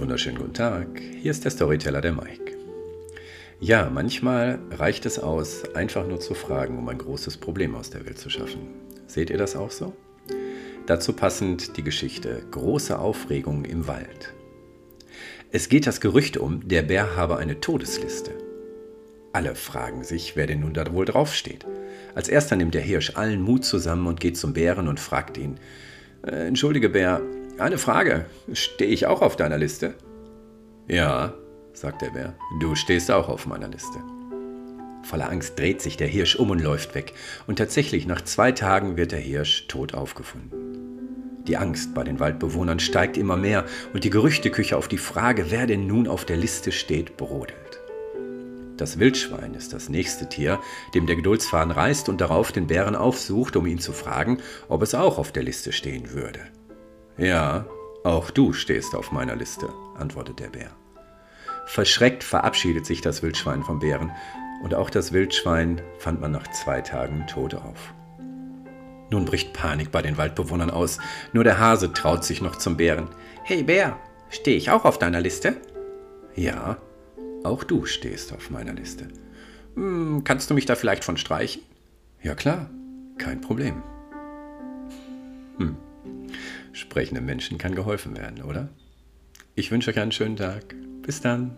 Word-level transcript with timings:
wunderschönen 0.00 0.38
guten 0.38 0.54
Tag. 0.54 0.98
Hier 1.20 1.30
ist 1.30 1.44
der 1.44 1.50
Storyteller 1.50 2.00
der 2.00 2.14
Mike. 2.14 2.56
Ja, 3.60 3.90
manchmal 3.92 4.58
reicht 4.70 5.04
es 5.04 5.18
aus, 5.18 5.74
einfach 5.74 6.06
nur 6.06 6.20
zu 6.20 6.32
fragen, 6.32 6.78
um 6.78 6.88
ein 6.88 6.96
großes 6.96 7.36
Problem 7.36 7.74
aus 7.74 7.90
der 7.90 8.06
Welt 8.06 8.16
zu 8.16 8.30
schaffen. 8.30 8.60
Seht 9.06 9.28
ihr 9.28 9.36
das 9.36 9.56
auch 9.56 9.70
so? 9.70 9.92
Dazu 10.86 11.12
passend 11.12 11.76
die 11.76 11.84
Geschichte 11.84 12.46
Große 12.50 12.98
Aufregung 12.98 13.66
im 13.66 13.86
Wald. 13.86 14.32
Es 15.52 15.68
geht 15.68 15.86
das 15.86 16.00
Gerücht 16.00 16.38
um, 16.38 16.66
der 16.66 16.80
Bär 16.80 17.14
habe 17.14 17.36
eine 17.36 17.60
Todesliste. 17.60 18.30
Alle 19.34 19.54
fragen 19.54 20.02
sich, 20.02 20.34
wer 20.34 20.46
denn 20.46 20.60
nun 20.60 20.72
da 20.72 20.90
wohl 20.94 21.04
draufsteht. 21.04 21.66
Als 22.14 22.30
erster 22.30 22.56
nimmt 22.56 22.72
der 22.72 22.80
Hirsch 22.80 23.16
allen 23.16 23.42
Mut 23.42 23.66
zusammen 23.66 24.06
und 24.06 24.18
geht 24.18 24.38
zum 24.38 24.54
Bären 24.54 24.88
und 24.88 24.98
fragt 24.98 25.36
ihn: 25.36 25.60
äh, 26.26 26.46
Entschuldige, 26.46 26.88
Bär, 26.88 27.20
eine 27.58 27.78
Frage. 27.78 28.26
Stehe 28.52 28.90
ich 28.90 29.06
auch 29.06 29.22
auf 29.22 29.36
deiner 29.36 29.58
Liste? 29.58 29.94
Ja, 30.88 31.34
sagt 31.72 32.02
der 32.02 32.10
Bär, 32.10 32.34
du 32.60 32.74
stehst 32.74 33.10
auch 33.10 33.28
auf 33.28 33.46
meiner 33.46 33.68
Liste. 33.68 33.98
Voller 35.02 35.30
Angst 35.30 35.58
dreht 35.58 35.82
sich 35.82 35.96
der 35.96 36.08
Hirsch 36.08 36.36
um 36.36 36.50
und 36.50 36.62
läuft 36.62 36.94
weg. 36.94 37.12
Und 37.46 37.56
tatsächlich, 37.56 38.06
nach 38.06 38.22
zwei 38.22 38.52
Tagen 38.52 38.96
wird 38.96 39.12
der 39.12 39.20
Hirsch 39.20 39.66
tot 39.68 39.94
aufgefunden. 39.94 40.64
Die 41.46 41.58
Angst 41.58 41.94
bei 41.94 42.04
den 42.04 42.20
Waldbewohnern 42.20 42.80
steigt 42.80 43.18
immer 43.18 43.36
mehr 43.36 43.66
und 43.92 44.04
die 44.04 44.10
Gerüchteküche 44.10 44.78
auf 44.78 44.88
die 44.88 44.98
Frage, 44.98 45.50
wer 45.50 45.66
denn 45.66 45.86
nun 45.86 46.08
auf 46.08 46.24
der 46.24 46.38
Liste 46.38 46.72
steht, 46.72 47.18
brodelt. 47.18 47.80
Das 48.78 48.98
Wildschwein 48.98 49.54
ist 49.54 49.72
das 49.72 49.88
nächste 49.88 50.28
Tier, 50.28 50.58
dem 50.94 51.06
der 51.06 51.16
Geduldsfaden 51.16 51.70
reißt 51.70 52.08
und 52.08 52.20
darauf 52.20 52.50
den 52.50 52.66
Bären 52.66 52.96
aufsucht, 52.96 53.56
um 53.56 53.66
ihn 53.66 53.78
zu 53.78 53.92
fragen, 53.92 54.38
ob 54.68 54.82
es 54.82 54.94
auch 54.94 55.18
auf 55.18 55.32
der 55.32 55.42
Liste 55.42 55.70
stehen 55.70 56.12
würde. 56.12 56.40
Ja, 57.16 57.66
auch 58.02 58.30
du 58.30 58.52
stehst 58.52 58.94
auf 58.94 59.12
meiner 59.12 59.36
Liste, 59.36 59.68
antwortet 59.96 60.40
der 60.40 60.48
Bär. 60.48 60.70
Verschreckt 61.66 62.24
verabschiedet 62.24 62.84
sich 62.86 63.00
das 63.00 63.22
Wildschwein 63.22 63.62
vom 63.62 63.78
Bären, 63.78 64.10
und 64.62 64.74
auch 64.74 64.90
das 64.90 65.12
Wildschwein 65.12 65.82
fand 65.98 66.20
man 66.20 66.32
nach 66.32 66.46
zwei 66.52 66.80
Tagen 66.80 67.26
tot 67.26 67.54
auf. 67.54 67.94
Nun 69.10 69.26
bricht 69.26 69.52
Panik 69.52 69.90
bei 69.92 70.02
den 70.02 70.16
Waldbewohnern 70.16 70.70
aus. 70.70 70.98
Nur 71.32 71.44
der 71.44 71.58
Hase 71.58 71.92
traut 71.92 72.24
sich 72.24 72.40
noch 72.40 72.56
zum 72.56 72.76
Bären. 72.76 73.08
Hey 73.42 73.62
Bär, 73.62 73.98
stehe 74.30 74.56
ich 74.56 74.70
auch 74.70 74.84
auf 74.84 74.98
deiner 74.98 75.20
Liste? 75.20 75.56
Ja, 76.34 76.78
auch 77.44 77.62
du 77.62 77.84
stehst 77.84 78.32
auf 78.32 78.50
meiner 78.50 78.72
Liste. 78.72 79.08
Hm, 79.74 80.24
kannst 80.24 80.50
du 80.50 80.54
mich 80.54 80.66
da 80.66 80.74
vielleicht 80.74 81.04
von 81.04 81.16
streichen? 81.16 81.62
Ja 82.22 82.34
klar, 82.34 82.70
kein 83.18 83.40
Problem. 83.40 83.82
Hm. 85.58 85.76
Sprechenden 86.74 87.24
Menschen 87.24 87.56
kann 87.56 87.74
geholfen 87.74 88.16
werden, 88.16 88.42
oder? 88.42 88.68
Ich 89.54 89.70
wünsche 89.70 89.90
euch 89.90 89.98
einen 90.00 90.12
schönen 90.12 90.36
Tag. 90.36 90.74
Bis 91.02 91.20
dann. 91.20 91.56